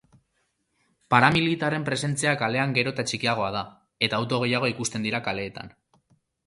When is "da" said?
3.59-3.65